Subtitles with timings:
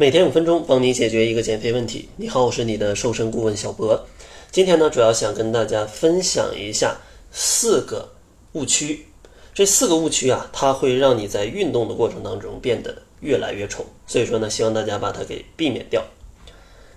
[0.00, 2.08] 每天五分钟，帮你解决一个减肥问题。
[2.16, 4.06] 你好，我是你的瘦身顾问小博。
[4.50, 6.96] 今天呢，主要想跟大家分享一下
[7.30, 8.10] 四个
[8.52, 9.04] 误区。
[9.52, 13.84] 这四个误区啊，它会让你在运动的过程当中变得越来越丑。
[14.06, 16.02] 所以说呢，希望大家把它给避免掉。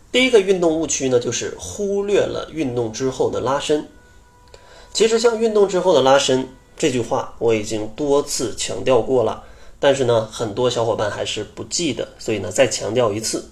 [0.09, 3.85] 第一个运动误区呢，就是忽略了运动之后的拉伸。
[4.93, 6.47] 其实像运动之后的拉伸
[6.77, 9.43] 这句话，我已经多次强调过了。
[9.83, 13.49] 但是呢，很多小伙伴还是不记得，所以呢，再强调一次。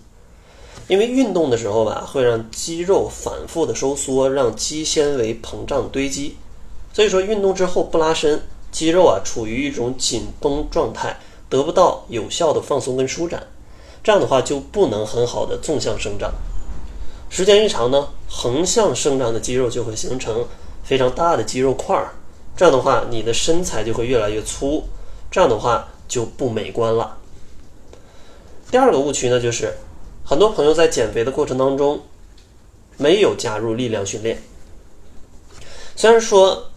[0.88, 6.38] 因为运动的时候吧，会让肌肉反复的收缩，让肌纤维膨胀堆积。
[6.94, 8.42] 所以说，运动之后不拉伸，
[8.72, 13.46] 肌肉啊处于一种紧绷状态，得不到有效的放松跟舒展。
[14.02, 16.32] 这样的话，就不能很好的纵向生长。
[17.30, 20.46] 时间一长呢，横向生长的肌肉就会形成
[20.82, 22.14] 非常大的肌肉块儿。
[22.56, 24.86] 这样的话，你的身材就会越来越粗。
[25.30, 25.86] 这样的话。
[26.12, 27.18] 就不美观了。
[28.70, 29.74] 第二个误区呢，就是
[30.26, 32.02] 很多朋友在减肥的过程当中
[32.98, 34.44] 没有加入力量训练。
[35.96, 36.70] 虽然说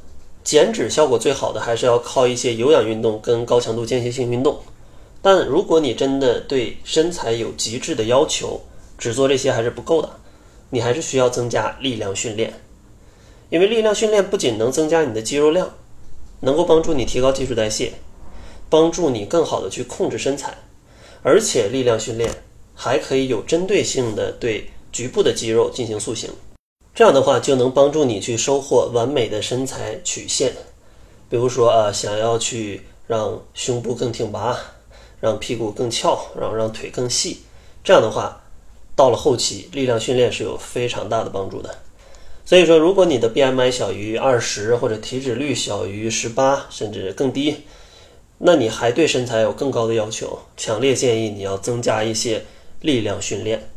[0.44, 4.60] 减脂效果最好的还是要靠一些有氧运动跟高强度间歇性运动，
[5.20, 8.60] 但如果你真的对身材有极致的要求，
[8.96, 10.08] 只做这些还是不够的，
[10.70, 12.54] 你还是需要增加力量训练。
[13.50, 15.68] 因为力量训练不仅能增加你的肌肉量，
[16.40, 17.92] 能够帮助你提高基础代谢。
[18.68, 20.56] 帮助你更好的去控制身材，
[21.22, 22.30] 而且力量训练
[22.74, 26.30] 还可以有针对性的对局部的肌肉进行塑形，
[26.94, 30.52] 这样的话就能帮助你去收获完美的身材曲线。
[31.28, 34.58] 比如说啊，想要去让胸部更挺拔，
[35.20, 37.42] 让屁股更翘，然后让腿更细，
[37.82, 38.42] 这样的话，
[38.94, 41.76] 到了后期力量训练是有非常大的帮助的。
[42.44, 47.64] 所以说，如果你的 BMI 小于二十，或者体脂率小于十八，甚至更低。
[48.38, 52.44] 那你还对身材有更高的要求，强烈建议你要增加一些
[52.80, 53.68] 力量训练。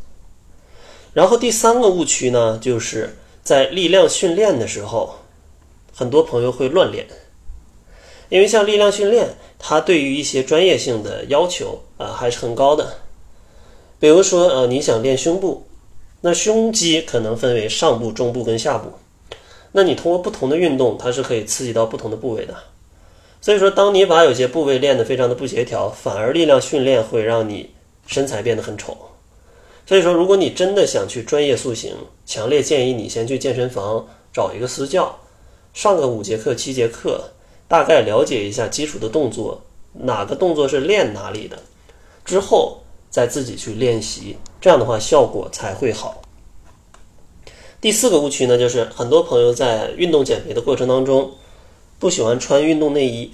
[1.13, 5.15] 然后第三个误区呢，就是在力量训练的时候，
[5.93, 7.07] 很多朋友会乱练，
[8.29, 12.97] 因为像力量训练，它对于一些专业性的要求啊还是很高的。
[13.99, 15.65] 比如说呃，你想练胸部，
[16.21, 18.91] 那胸肌可能分为上部、中部跟下部，
[19.71, 22.55] 那你通过不同的运动，它是可以刺激到不同的部位的。
[23.39, 27.69] 所以说，当你把有些部位练得非常的不协调，反而力量训练会让你
[28.05, 28.97] 身材变得很丑。
[29.85, 35.17] 所以说，如果你真的想去专业塑形，强烈建议你先去健身房找一个私教，
[35.73, 37.23] 上个五节课、七节课，
[37.69, 39.61] 大概了解一下基础的动作，
[39.93, 41.57] 哪个动作是练哪里的，
[42.25, 46.21] 之后再自己去练习，这样的话效果才会好。
[47.79, 51.31] 第四个误区呢，就是很多朋友在运动减肥的过程当中。
[51.99, 53.31] 不喜欢穿运动内衣，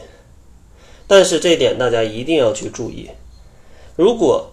[1.05, 3.09] 但是这点大家一定要去注意。
[3.95, 4.49] 如果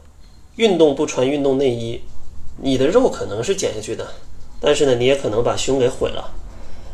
[0.56, 2.00] 运动不穿运动内衣，
[2.60, 4.06] 你的肉可能是减下去的，
[4.60, 6.28] 但是呢，你也可能把胸给毁了。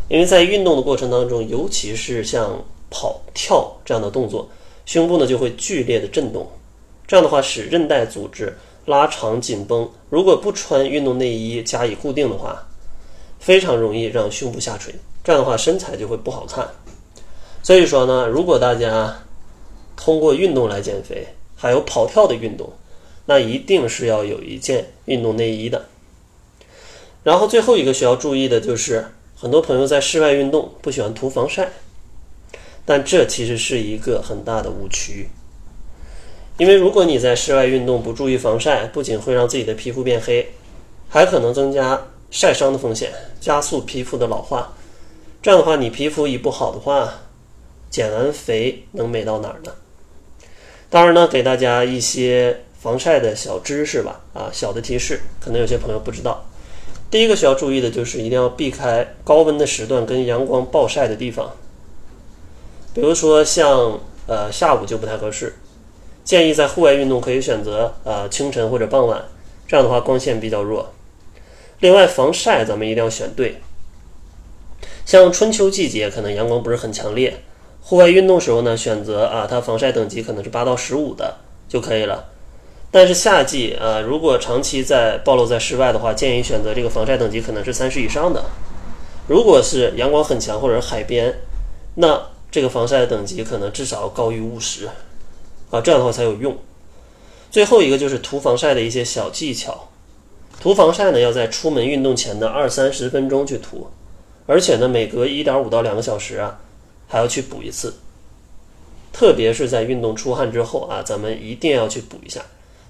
[0.08, 4.48] 因为在运动的过程当中，尤其是像跑跳这样的动作，
[4.84, 6.46] 胸部呢就会剧烈的震动，
[7.06, 9.90] 这样的话使韧带组织拉长紧绷。
[10.10, 12.62] 如果不穿运动内衣加以固定的话，
[13.40, 14.94] 非常容易让胸部下垂，
[15.24, 16.68] 这样的话身材就会不好看。
[17.66, 19.12] 所以说呢，如果大家
[19.96, 22.72] 通过运动来减肥，还有跑跳的运动，
[23.24, 25.86] 那一定是要有一件运动内衣的。
[27.24, 31.72] 然后最后一个需要注意的就是，很多朋友在室外运动不喜欢涂防晒，
[32.84, 35.28] 但这其实是一个很大的误区。
[36.58, 40.52] 因为如果你在室外运动不注意防晒，不仅会让自己的皮肤变黑，
[41.08, 42.00] 还可能增加
[42.30, 44.72] 晒伤的风险，加速皮肤的老化。
[45.42, 47.12] 这样的话，你皮肤一不好的话，
[47.96, 49.72] 减完肥能美到哪儿呢？
[50.90, 56.44] 当然呢，给大家一些防晒的小知识吧，啊，小的提示，可能有些朋友不知道。
[57.10, 61.50] 第一个需要注意的就是一定要避开高温的时段跟阳光暴晒的地方，
[62.92, 65.54] 比如说像呃下午就不太合适，
[66.22, 69.24] 建议在户外运动可以选择呃清晨或者傍晚，
[69.66, 70.92] 这样的话光线比较弱。
[71.80, 73.56] 另外防晒咱们一定要选对，
[75.06, 77.40] 像春秋季节可能阳光不是很强烈。
[77.88, 81.36] 户外运动时候呢，选择啊，它防晒等级可能是八到十五的
[81.68, 82.24] 就可以了。
[82.90, 88.44] 但是夏季啊，如果长期在暴露在室外的话，建议选择这个防晒等级可能是三十以上的。
[89.28, 91.32] 如果是阳光很强或者海边，
[91.94, 94.88] 那这个防晒的等级可能至少高于五十
[95.70, 96.56] 啊，这样的话才有用。
[97.52, 99.90] 最后一个就是涂防晒的一些小技巧，
[100.60, 103.86] 涂防晒呢要在出门运动前的二三十分钟去涂，
[104.46, 106.58] 而且呢每隔一点五到两个小时啊。
[107.08, 107.94] 还要去补一次，
[109.12, 112.40] 特别是在运动出汗之后啊，咱们一定要去补一下。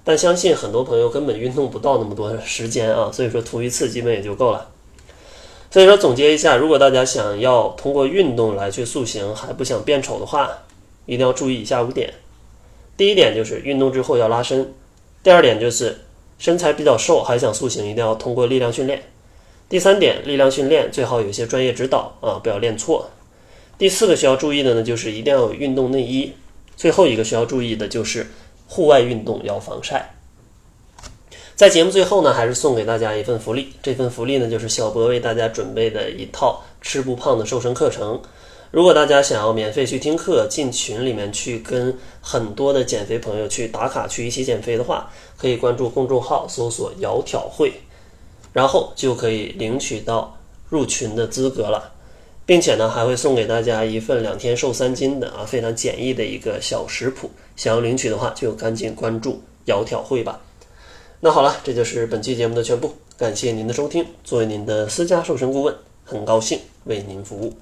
[0.03, 4.69] 但相信很多朋友根本运动不到那么多时间啊，所以说涂一次基本也就够了。
[5.69, 10.49] 所以说总结一下，如果大家想要通过运动来去塑形，还不想变丑的话，
[11.05, 12.13] 一定要注意以下五点。
[12.95, 14.73] 第一点就是运动之后要拉伸，
[15.21, 15.99] 第二点就是
[16.39, 19.03] 身材比较瘦还想塑形，一定要通过力量训练。
[19.67, 23.09] 第三点，力量训练最好有些专业指导啊，不要练错。
[23.77, 26.33] 第四个需要注意的呢，就是一定要有运动内衣。
[26.75, 28.27] 最后一个需要注意的就是
[28.67, 30.13] 户外运动要防晒。
[31.55, 38.21] 在节目最后呢，还是送给大家一份福利，这份福利呢就是小博为大家准备的一套吃不胖的瘦身课程。
[38.69, 47.73] 如果大家想要免费去听课，进群里面去跟很多的减肥朋友去打卡，去一起减肥的话，可以关注公众号搜索“窈窕会”，
[48.53, 50.37] 然后就可以领取到
[50.69, 51.93] 入群的资格了，
[52.47, 57.29] 并且呢还会送给大家一份两天瘦三斤的啊非常简易的一个小食谱。
[57.55, 60.39] 想要领取的话，就赶紧关注“窈窕会”吧。
[61.19, 64.05] 那好了，这就是本期节目的全部，感谢您的收听。
[64.23, 67.53] 作为您的私家瘦身顾问，很高兴为您服务。